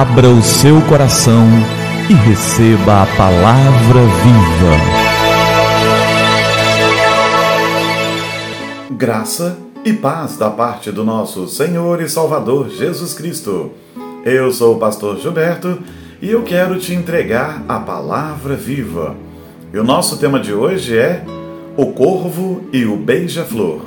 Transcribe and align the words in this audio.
Abra 0.00 0.30
o 0.30 0.42
seu 0.42 0.80
coração 0.88 1.46
e 2.08 2.14
receba 2.14 3.02
a 3.02 3.06
palavra 3.18 4.00
viva. 4.00 4.74
Graça 8.92 9.58
e 9.84 9.92
paz 9.92 10.38
da 10.38 10.48
parte 10.48 10.90
do 10.90 11.04
nosso 11.04 11.46
Senhor 11.48 12.00
e 12.00 12.08
Salvador 12.08 12.70
Jesus 12.70 13.12
Cristo. 13.12 13.72
Eu 14.24 14.50
sou 14.52 14.76
o 14.76 14.78
pastor 14.78 15.18
Gilberto 15.18 15.78
e 16.22 16.30
eu 16.30 16.44
quero 16.44 16.78
te 16.78 16.94
entregar 16.94 17.62
a 17.68 17.78
palavra 17.78 18.56
viva. 18.56 19.14
E 19.70 19.78
o 19.78 19.84
nosso 19.84 20.16
tema 20.16 20.40
de 20.40 20.54
hoje 20.54 20.96
é 20.96 21.22
O 21.76 21.88
Corvo 21.92 22.62
e 22.72 22.86
o 22.86 22.96
Beija-Flor. 22.96 23.82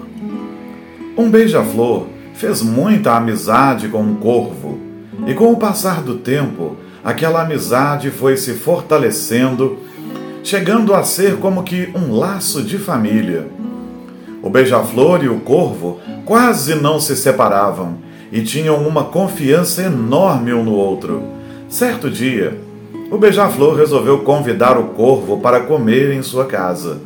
Um 1.18 1.32
beija-flor 1.32 2.06
fez 2.36 2.62
muita 2.62 3.18
amizade 3.18 3.88
com 3.88 4.04
um 4.04 4.14
corvo, 4.14 4.93
e 5.26 5.34
com 5.34 5.52
o 5.52 5.58
passar 5.58 6.02
do 6.02 6.16
tempo, 6.16 6.76
aquela 7.04 7.42
amizade 7.42 8.10
foi 8.10 8.38
se 8.38 8.54
fortalecendo, 8.54 9.78
chegando 10.44 10.94
a 10.94 11.04
ser 11.04 11.38
como 11.38 11.64
que 11.64 11.92
um 11.96 12.14
laço 12.14 12.62
de 12.64 12.78
família. 12.78 13.48
O 14.42 14.50
beija-flor 14.50 15.24
e 15.24 15.30
o 15.30 15.40
corvo 15.40 16.00
quase 16.26 16.76
não 16.76 17.00
se 17.00 17.16
separavam 17.16 17.98
e 18.32 18.42
tinham 18.42 18.86
uma 18.86 19.06
confiança 19.06 19.84
enorme 19.84 20.54
um 20.54 20.64
no 20.64 20.74
outro. 20.74 21.24
Certo 21.70 22.10
dia, 22.10 22.60
o 23.12 23.18
beija-flor 23.18 23.76
resolveu 23.76 24.20
convidar 24.20 24.78
o 24.78 24.86
corvo 24.90 25.40
para 25.40 25.62
comer 25.62 26.12
em 26.12 26.22
sua 26.24 26.46
casa. 26.46 27.00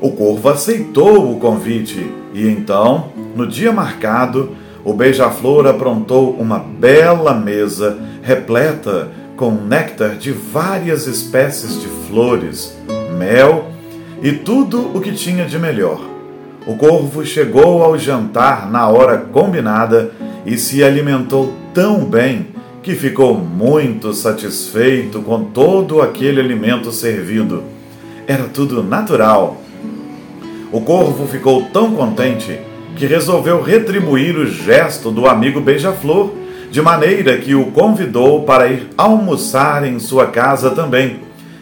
O 0.00 0.12
corvo 0.12 0.48
aceitou 0.48 1.30
o 1.30 1.38
convite 1.38 2.10
e 2.32 2.48
então, 2.48 3.12
no 3.36 3.46
dia 3.46 3.70
marcado, 3.70 4.56
o 4.84 4.92
beija-flor 4.94 5.66
aprontou 5.66 6.34
uma 6.38 6.58
bela 6.58 7.34
mesa 7.34 7.98
repleta 8.22 9.08
com 9.36 9.50
néctar 9.52 10.16
de 10.16 10.32
várias 10.32 11.06
espécies 11.06 11.80
de 11.80 11.86
flores, 12.08 12.76
mel 13.16 13.66
e 14.22 14.32
tudo 14.32 14.90
o 14.94 15.00
que 15.00 15.12
tinha 15.12 15.44
de 15.44 15.58
melhor. 15.58 16.00
O 16.66 16.76
corvo 16.76 17.24
chegou 17.24 17.82
ao 17.82 17.98
jantar 17.98 18.70
na 18.70 18.88
hora 18.88 19.16
combinada 19.16 20.12
e 20.44 20.56
se 20.58 20.84
alimentou 20.84 21.52
tão 21.72 22.04
bem 22.04 22.48
que 22.82 22.94
ficou 22.94 23.34
muito 23.36 24.12
satisfeito 24.12 25.20
com 25.22 25.44
todo 25.44 26.00
aquele 26.00 26.40
alimento 26.40 26.92
servido. 26.92 27.62
Era 28.26 28.44
tudo 28.44 28.82
natural. 28.82 29.60
O 30.72 30.80
corvo 30.80 31.26
ficou 31.26 31.62
tão 31.72 31.94
contente 31.94 32.58
que 32.96 33.06
resolveu 33.06 33.62
retribuir 33.62 34.36
o 34.36 34.46
gesto 34.46 35.10
do 35.10 35.26
amigo 35.26 35.60
Beija-Flor, 35.60 36.32
de 36.70 36.80
maneira 36.80 37.36
que 37.38 37.54
o 37.54 37.66
convidou 37.66 38.44
para 38.44 38.68
ir 38.68 38.88
almoçar 38.96 39.84
em 39.84 39.98
sua 39.98 40.26
casa 40.26 40.70
também. 40.70 41.20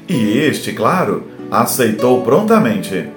E 0.09 0.39
este, 0.39 0.73
claro, 0.73 1.25
aceitou 1.51 2.23
prontamente. 2.23 3.09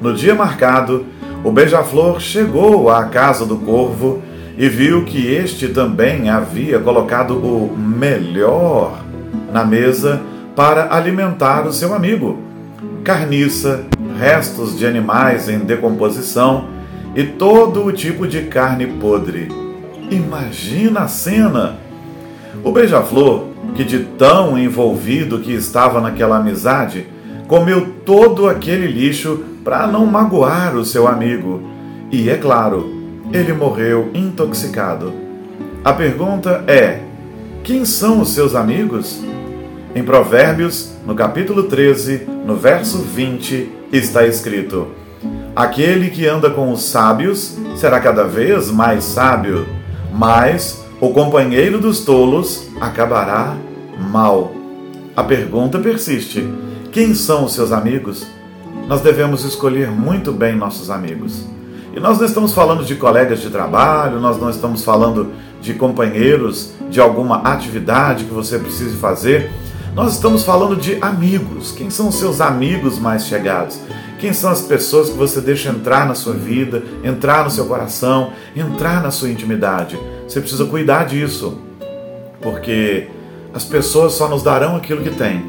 No 0.00 0.14
dia 0.14 0.34
marcado, 0.34 1.06
o 1.42 1.50
Beija-Flor 1.50 2.20
chegou 2.20 2.90
à 2.90 3.04
casa 3.04 3.44
do 3.44 3.56
corvo 3.56 4.22
e 4.56 4.68
viu 4.68 5.04
que 5.04 5.26
este 5.26 5.68
também 5.68 6.30
havia 6.30 6.78
colocado 6.78 7.34
o 7.36 7.76
melhor 7.76 9.04
na 9.52 9.64
mesa 9.64 10.20
para 10.54 10.94
alimentar 10.94 11.66
o 11.66 11.72
seu 11.72 11.92
amigo. 11.94 12.38
Carniça, 13.04 13.84
restos 14.18 14.78
de 14.78 14.86
animais 14.86 15.48
em 15.48 15.58
decomposição 15.58 16.75
e 17.16 17.24
todo 17.24 17.82
o 17.82 17.92
tipo 17.92 18.26
de 18.28 18.42
carne 18.42 18.86
podre. 18.86 19.48
Imagina 20.10 21.00
a 21.00 21.08
cena! 21.08 21.78
O 22.62 22.70
beija-flor, 22.70 23.46
que 23.74 23.82
de 23.82 24.00
tão 24.00 24.58
envolvido 24.58 25.40
que 25.40 25.52
estava 25.52 26.00
naquela 26.00 26.36
amizade, 26.36 27.06
comeu 27.48 27.94
todo 28.04 28.48
aquele 28.48 28.86
lixo 28.86 29.42
para 29.64 29.86
não 29.86 30.04
magoar 30.04 30.76
o 30.76 30.84
seu 30.84 31.08
amigo. 31.08 31.62
E 32.12 32.28
é 32.28 32.36
claro, 32.36 32.94
ele 33.32 33.52
morreu 33.52 34.10
intoxicado. 34.14 35.12
A 35.82 35.92
pergunta 35.92 36.64
é: 36.66 37.00
quem 37.64 37.84
são 37.84 38.20
os 38.20 38.30
seus 38.30 38.54
amigos? 38.54 39.24
Em 39.94 40.02
Provérbios, 40.02 40.92
no 41.06 41.14
capítulo 41.14 41.62
13, 41.62 42.28
no 42.44 42.56
verso 42.56 42.98
20, 42.98 43.70
está 43.90 44.26
escrito: 44.26 44.88
Aquele 45.56 46.10
que 46.10 46.26
anda 46.28 46.50
com 46.50 46.70
os 46.70 46.82
sábios 46.82 47.56
será 47.76 47.98
cada 47.98 48.24
vez 48.24 48.70
mais 48.70 49.02
sábio, 49.04 49.66
mas 50.12 50.84
o 51.00 51.14
companheiro 51.14 51.80
dos 51.80 52.00
tolos 52.00 52.68
acabará 52.78 53.56
mal. 54.12 54.52
A 55.16 55.24
pergunta 55.24 55.78
persiste: 55.78 56.46
quem 56.92 57.14
são 57.14 57.46
os 57.46 57.54
seus 57.54 57.72
amigos? 57.72 58.26
Nós 58.86 59.00
devemos 59.00 59.44
escolher 59.44 59.90
muito 59.90 60.30
bem 60.30 60.54
nossos 60.54 60.90
amigos. 60.90 61.46
E 61.94 61.98
nós 61.98 62.18
não 62.18 62.26
estamos 62.26 62.52
falando 62.52 62.84
de 62.84 62.94
colegas 62.94 63.40
de 63.40 63.48
trabalho, 63.48 64.20
nós 64.20 64.38
não 64.38 64.50
estamos 64.50 64.84
falando 64.84 65.32
de 65.62 65.72
companheiros 65.72 66.72
de 66.90 67.00
alguma 67.00 67.38
atividade 67.38 68.24
que 68.24 68.34
você 68.34 68.58
precise 68.58 68.94
fazer. 68.96 69.50
Nós 69.94 70.12
estamos 70.12 70.44
falando 70.44 70.76
de 70.76 70.98
amigos. 71.00 71.72
Quem 71.72 71.88
são 71.88 72.08
os 72.08 72.16
seus 72.16 72.42
amigos 72.42 72.98
mais 72.98 73.24
chegados? 73.24 73.80
Quem 74.18 74.32
são 74.32 74.50
as 74.50 74.62
pessoas 74.62 75.10
que 75.10 75.16
você 75.16 75.40
deixa 75.40 75.68
entrar 75.68 76.06
na 76.06 76.14
sua 76.14 76.32
vida, 76.32 76.82
entrar 77.04 77.44
no 77.44 77.50
seu 77.50 77.66
coração, 77.66 78.32
entrar 78.54 79.02
na 79.02 79.10
sua 79.10 79.30
intimidade? 79.30 79.98
Você 80.26 80.40
precisa 80.40 80.64
cuidar 80.64 81.04
disso, 81.04 81.58
porque 82.40 83.08
as 83.52 83.64
pessoas 83.64 84.14
só 84.14 84.28
nos 84.28 84.42
darão 84.42 84.76
aquilo 84.76 85.02
que 85.02 85.10
têm. 85.10 85.44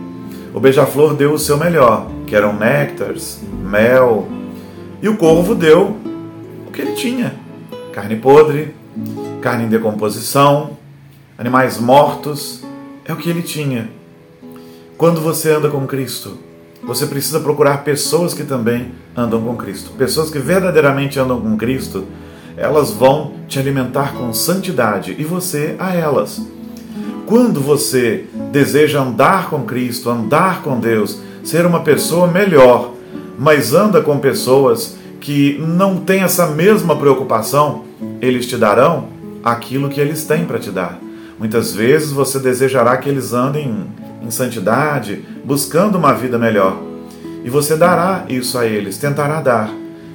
O 0.54 0.60
beija-flor 0.60 1.14
deu 1.14 1.34
o 1.34 1.40
seu 1.40 1.58
melhor, 1.58 2.08
que 2.26 2.36
eram 2.36 2.54
néctares, 2.54 3.40
mel, 3.64 4.28
e 5.02 5.08
o 5.08 5.18
corvo 5.18 5.56
deu 5.56 5.98
que 6.78 6.82
ele 6.84 6.94
tinha: 6.94 7.36
carne 7.92 8.16
podre, 8.16 8.76
carne 9.42 9.66
em 9.66 9.68
decomposição, 9.68 10.78
animais 11.38 11.80
mortos, 11.80 12.64
é 13.04 13.12
o 13.12 13.18
que 13.18 13.30
ele 13.30 13.42
tinha. 13.42 13.90
Quando 14.96 15.20
você 15.20 15.52
anda 15.52 15.70
com 15.70 15.88
Cristo, 15.88 16.38
você 16.88 17.06
precisa 17.06 17.42
procurar 17.42 17.84
pessoas 17.84 18.34
que 18.34 18.46
também 18.46 18.94
andam 19.16 19.42
com 19.42 19.58
Cristo. 19.58 19.92
Pessoas 19.98 20.30
que 20.30 20.40
verdadeiramente 20.40 21.20
andam 21.20 21.42
com 21.42 21.58
Cristo, 21.58 22.06
elas 22.56 22.92
vão 22.92 23.34
te 23.46 23.59
alimentar 23.59 24.14
com 24.14 24.31
santidade 24.31 25.14
e 25.20 25.24
você 25.25 25.75
a 25.78 25.94
elas. 25.94 26.42
Quando 27.25 27.59
você 27.59 28.25
deseja 28.53 29.02
andar 29.02 29.50
com 29.50 29.64
Cristo, 29.64 30.09
andar 30.09 30.64
com 30.64 30.80
Deus, 30.80 31.20
ser 31.44 31.66
uma 31.66 31.81
pessoa 31.81 32.25
melhor, 32.25 32.94
mas 33.38 33.74
anda 33.74 34.02
com 34.02 34.18
pessoas 34.18 34.96
que 35.19 35.58
não 35.59 35.98
têm 35.98 36.22
essa 36.22 36.48
mesma 36.48 36.96
preocupação, 36.96 37.84
eles 38.22 38.48
te 38.48 38.56
darão 38.56 39.09
aquilo 39.44 39.90
que 39.90 40.00
eles 40.00 40.24
têm 40.24 40.46
para 40.46 40.58
te 40.58 40.72
dar. 40.72 41.00
Muitas 41.40 41.74
vezes 41.74 42.12
você 42.12 42.40
desejará 42.40 42.98
que 42.98 43.08
eles 43.08 43.34
andem 43.34 43.86
em 44.22 44.31
santidade, 44.31 45.24
buscando 45.46 45.98
uma 45.98 46.14
vida 46.14 46.38
melhor. 46.38 46.81
E 47.44 47.50
você 47.50 47.75
dará 47.75 48.25
isso 48.28 48.58
a 48.58 48.66
eles, 48.66 48.98
tentará 48.98 49.40
dar, 49.40 49.72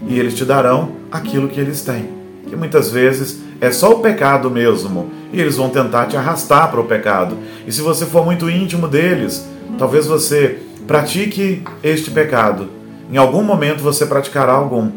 e 0.07 0.19
eles 0.19 0.35
te 0.35 0.45
darão 0.45 0.93
aquilo 1.11 1.49
que 1.49 1.61
eles 1.61 1.83
têm. 1.83 2.09
Que 2.49 2.57
muitas 2.57 2.91
vezes 2.91 3.41
é 3.61 3.71
só 3.71 3.93
o 3.93 4.01
pecado 4.01 4.51
mesmo, 4.51 5.11
e 5.33 5.41
eles 5.41 5.57
vão 5.57 5.71
tentar 5.71 6.07
te 6.07 6.17
arrastar 6.17 6.71
para 6.71 6.81
o 6.81 6.85
pecado. 6.85 7.39
E 7.67 7.73
se 7.73 7.81
você 7.81 8.05
for 8.05 8.25
muito 8.25 8.51
íntimo 8.51 8.89
deles, 8.89 9.47
talvez 9.79 10.07
você 10.07 10.59
pratique 10.87 11.63
este 11.83 12.11
pecado. 12.11 12.69
Em 13.11 13.17
algum 13.17 13.43
momento 13.43 13.83
você 13.83 14.05
praticará 14.05 14.53
algum 14.53 14.91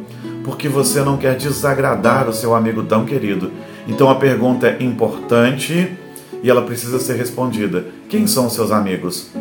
porque 0.44 0.69
você 0.69 1.02
não 1.02 1.18
quer 1.18 1.36
desagradar 1.36 2.30
o 2.30 2.33
seu 2.33 2.54
amigo 2.54 2.83
tão 2.83 3.04
querido. 3.04 3.51
Então 3.88 4.10
a 4.10 4.16
pergunta 4.16 4.68
é 4.68 4.83
importante 4.83 5.98
e 6.45 6.50
ela 6.51 6.62
precisa 6.62 7.00
ser 7.00 7.15
respondida. 7.15 7.88
Quem 8.07 8.27
são 8.27 8.51
seus 8.51 8.71
amigos? 8.71 9.31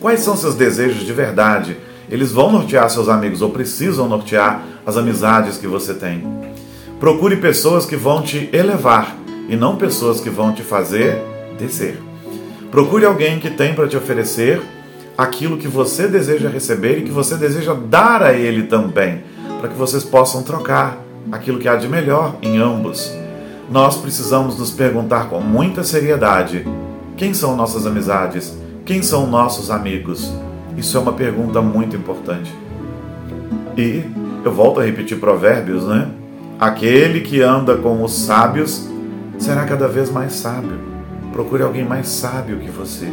Quais 0.00 0.20
são 0.20 0.36
seus 0.36 0.54
desejos 0.54 1.04
de 1.04 1.12
verdade? 1.12 1.76
Eles 2.08 2.30
vão 2.30 2.52
nortear 2.52 2.88
seus 2.88 3.08
amigos 3.08 3.42
ou 3.42 3.50
precisam 3.50 4.08
nortear 4.08 4.62
as 4.86 4.96
amizades 4.96 5.56
que 5.56 5.66
você 5.66 5.92
tem. 5.92 6.24
Procure 7.00 7.38
pessoas 7.38 7.84
que 7.84 7.96
vão 7.96 8.22
te 8.22 8.48
elevar 8.52 9.16
e 9.48 9.56
não 9.56 9.74
pessoas 9.74 10.20
que 10.20 10.30
vão 10.30 10.52
te 10.52 10.62
fazer 10.62 11.20
descer. 11.58 12.00
Procure 12.70 13.04
alguém 13.04 13.40
que 13.40 13.50
tem 13.50 13.74
para 13.74 13.88
te 13.88 13.96
oferecer 13.96 14.62
aquilo 15.18 15.58
que 15.58 15.66
você 15.66 16.06
deseja 16.06 16.48
receber 16.48 16.98
e 16.98 17.02
que 17.02 17.10
você 17.10 17.36
deseja 17.36 17.74
dar 17.74 18.22
a 18.22 18.32
ele 18.32 18.68
também 18.68 19.24
para 19.58 19.68
que 19.68 19.76
vocês 19.76 20.04
possam 20.04 20.44
trocar 20.44 20.96
aquilo 21.32 21.58
que 21.58 21.66
há 21.66 21.74
de 21.74 21.88
melhor 21.88 22.36
em 22.40 22.56
ambos. 22.56 23.23
Nós 23.70 23.96
precisamos 23.96 24.58
nos 24.58 24.70
perguntar 24.70 25.28
com 25.28 25.40
muita 25.40 25.82
seriedade: 25.82 26.66
quem 27.16 27.32
são 27.32 27.56
nossas 27.56 27.86
amizades? 27.86 28.56
Quem 28.84 29.02
são 29.02 29.26
nossos 29.26 29.70
amigos? 29.70 30.32
Isso 30.76 30.96
é 30.96 31.00
uma 31.00 31.12
pergunta 31.12 31.62
muito 31.62 31.96
importante. 31.96 32.54
E 33.76 34.04
eu 34.44 34.52
volto 34.52 34.80
a 34.80 34.84
repetir 34.84 35.18
Provérbios, 35.18 35.84
né? 35.84 36.10
Aquele 36.60 37.20
que 37.20 37.40
anda 37.40 37.76
com 37.76 38.02
os 38.02 38.12
sábios 38.12 38.88
será 39.38 39.64
cada 39.64 39.88
vez 39.88 40.10
mais 40.10 40.32
sábio. 40.34 40.78
procure 41.32 41.62
alguém 41.62 41.84
mais 41.84 42.08
sábio 42.08 42.58
que 42.58 42.70
você. 42.70 43.08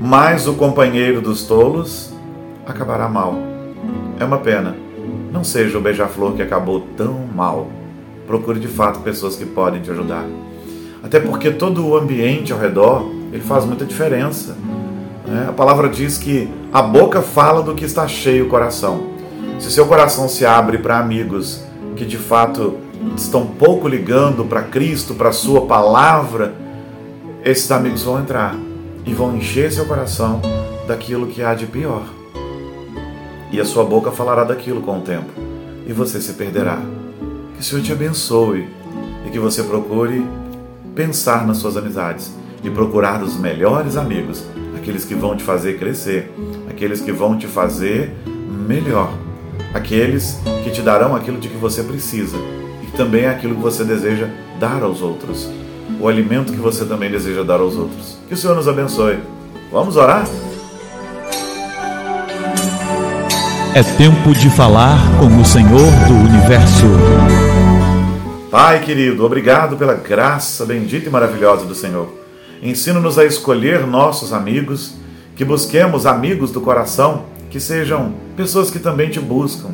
Mas 0.00 0.46
o 0.46 0.54
companheiro 0.54 1.20
dos 1.20 1.42
tolos 1.44 2.14
acabará 2.66 3.08
mal. 3.08 3.34
É 4.18 4.24
uma 4.24 4.38
pena. 4.38 4.74
Não 5.32 5.44
seja 5.44 5.76
o 5.76 5.80
beija-flor 5.80 6.34
que 6.34 6.42
acabou 6.42 6.86
tão 6.96 7.26
mal. 7.34 7.68
Procure 8.26 8.58
de 8.58 8.68
fato 8.68 9.00
pessoas 9.00 9.36
que 9.36 9.44
podem 9.44 9.80
te 9.80 9.90
ajudar. 9.90 10.24
Até 11.02 11.20
porque 11.20 11.50
todo 11.50 11.86
o 11.86 11.96
ambiente 11.96 12.52
ao 12.52 12.58
redor 12.58 13.08
ele 13.32 13.42
faz 13.42 13.64
muita 13.64 13.84
diferença. 13.84 14.56
Né? 15.26 15.46
A 15.48 15.52
palavra 15.52 15.88
diz 15.88 16.18
que 16.18 16.48
a 16.72 16.82
boca 16.82 17.22
fala 17.22 17.62
do 17.62 17.74
que 17.74 17.84
está 17.84 18.08
cheio 18.08 18.46
o 18.46 18.48
coração. 18.48 19.14
Se 19.58 19.70
seu 19.70 19.86
coração 19.86 20.28
se 20.28 20.44
abre 20.44 20.78
para 20.78 20.98
amigos 20.98 21.62
que 21.96 22.04
de 22.04 22.18
fato 22.18 22.76
estão 23.16 23.46
pouco 23.46 23.88
ligando 23.88 24.44
para 24.44 24.62
Cristo, 24.62 25.14
para 25.14 25.32
Sua 25.32 25.62
palavra, 25.62 26.54
esses 27.44 27.70
amigos 27.70 28.02
vão 28.02 28.20
entrar 28.20 28.56
e 29.06 29.14
vão 29.14 29.36
encher 29.36 29.72
seu 29.72 29.86
coração 29.86 30.40
daquilo 30.86 31.28
que 31.28 31.42
há 31.42 31.54
de 31.54 31.66
pior. 31.66 32.04
E 33.52 33.60
a 33.60 33.64
sua 33.64 33.84
boca 33.84 34.10
falará 34.10 34.42
daquilo 34.44 34.82
com 34.82 34.98
o 34.98 35.02
tempo, 35.02 35.30
e 35.86 35.92
você 35.92 36.20
se 36.20 36.32
perderá. 36.32 36.80
Que 37.56 37.62
o 37.62 37.64
Senhor 37.64 37.82
te 37.82 37.90
abençoe 37.90 38.68
e 39.26 39.30
que 39.30 39.38
você 39.38 39.62
procure 39.62 40.24
pensar 40.94 41.46
nas 41.46 41.56
suas 41.56 41.76
amizades 41.76 42.30
e 42.62 42.70
procurar 42.70 43.22
os 43.22 43.36
melhores 43.36 43.96
amigos, 43.96 44.44
aqueles 44.76 45.06
que 45.06 45.14
vão 45.14 45.34
te 45.34 45.42
fazer 45.42 45.78
crescer, 45.78 46.30
aqueles 46.68 47.00
que 47.00 47.10
vão 47.10 47.38
te 47.38 47.46
fazer 47.46 48.14
melhor, 48.68 49.10
aqueles 49.72 50.38
que 50.64 50.70
te 50.70 50.82
darão 50.82 51.16
aquilo 51.16 51.38
de 51.38 51.48
que 51.48 51.56
você 51.56 51.82
precisa 51.82 52.36
e 52.82 52.94
também 52.94 53.26
aquilo 53.26 53.54
que 53.54 53.62
você 53.62 53.84
deseja 53.84 54.28
dar 54.60 54.82
aos 54.82 55.00
outros, 55.00 55.48
o 55.98 56.08
alimento 56.08 56.52
que 56.52 56.58
você 56.58 56.84
também 56.84 57.10
deseja 57.10 57.42
dar 57.42 57.60
aos 57.60 57.74
outros. 57.74 58.18
Que 58.28 58.34
o 58.34 58.36
Senhor 58.36 58.54
nos 58.54 58.68
abençoe. 58.68 59.18
Vamos 59.72 59.96
orar? 59.96 60.26
É 63.76 63.82
tempo 63.82 64.32
de 64.32 64.48
falar 64.48 64.96
com 65.18 65.26
o 65.38 65.44
Senhor 65.44 65.92
do 66.08 66.14
universo. 66.14 66.86
Pai 68.50 68.80
querido, 68.80 69.22
obrigado 69.22 69.76
pela 69.76 69.92
graça 69.92 70.64
bendita 70.64 71.10
e 71.10 71.12
maravilhosa 71.12 71.66
do 71.66 71.74
Senhor. 71.74 72.08
Ensina-nos 72.62 73.18
a 73.18 73.26
escolher 73.26 73.86
nossos 73.86 74.32
amigos, 74.32 74.94
que 75.34 75.44
busquemos 75.44 76.06
amigos 76.06 76.50
do 76.50 76.62
coração, 76.62 77.24
que 77.50 77.60
sejam 77.60 78.14
pessoas 78.34 78.70
que 78.70 78.78
também 78.78 79.10
te 79.10 79.20
buscam, 79.20 79.68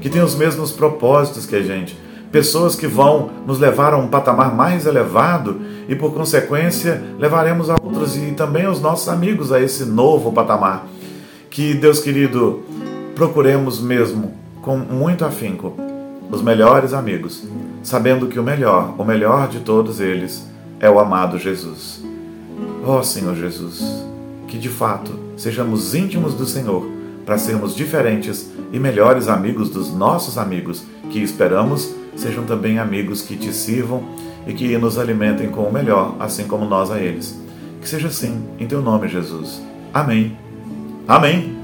que 0.00 0.10
tenham 0.10 0.26
os 0.26 0.34
mesmos 0.34 0.72
propósitos 0.72 1.46
que 1.46 1.54
a 1.54 1.62
gente, 1.62 1.96
pessoas 2.32 2.74
que 2.74 2.88
vão 2.88 3.30
nos 3.46 3.60
levar 3.60 3.94
a 3.94 3.96
um 3.96 4.08
patamar 4.08 4.52
mais 4.52 4.84
elevado 4.84 5.60
e, 5.88 5.94
por 5.94 6.12
consequência, 6.12 7.00
levaremos 7.20 7.70
a 7.70 7.76
outros 7.80 8.16
e 8.16 8.32
também 8.32 8.66
os 8.66 8.80
nossos 8.80 9.08
amigos 9.08 9.52
a 9.52 9.60
esse 9.60 9.84
novo 9.84 10.32
patamar. 10.32 10.88
Que, 11.48 11.72
Deus 11.72 12.00
querido, 12.00 12.64
procuremos 13.14 13.80
mesmo, 13.80 14.32
com 14.62 14.76
muito 14.76 15.24
afinco, 15.24 15.74
os 16.30 16.42
melhores 16.42 16.92
amigos, 16.92 17.44
sabendo 17.82 18.26
que 18.26 18.38
o 18.38 18.42
melhor, 18.42 18.94
o 18.98 19.04
melhor 19.04 19.48
de 19.48 19.60
todos 19.60 20.00
eles, 20.00 20.46
é 20.80 20.90
o 20.90 20.98
amado 20.98 21.38
Jesus. 21.38 22.02
Ó 22.84 22.98
oh, 22.98 23.02
Senhor 23.02 23.34
Jesus, 23.34 24.04
que 24.48 24.58
de 24.58 24.68
fato 24.68 25.12
sejamos 25.36 25.94
íntimos 25.94 26.34
do 26.34 26.44
Senhor 26.44 26.86
para 27.24 27.38
sermos 27.38 27.74
diferentes 27.74 28.50
e 28.72 28.78
melhores 28.78 29.28
amigos 29.28 29.70
dos 29.70 29.94
nossos 29.94 30.36
amigos, 30.36 30.84
que 31.10 31.22
esperamos 31.22 31.94
sejam 32.16 32.44
também 32.44 32.78
amigos 32.78 33.22
que 33.22 33.36
te 33.36 33.52
sirvam 33.52 34.02
e 34.46 34.52
que 34.52 34.76
nos 34.78 34.98
alimentem 34.98 35.48
com 35.48 35.62
o 35.62 35.72
melhor, 35.72 36.14
assim 36.20 36.44
como 36.46 36.64
nós 36.64 36.90
a 36.90 37.00
eles. 37.00 37.38
Que 37.80 37.88
seja 37.88 38.08
assim, 38.08 38.44
em 38.58 38.66
teu 38.66 38.80
nome, 38.80 39.08
Jesus. 39.08 39.60
Amém. 39.92 40.36
Amém. 41.08 41.63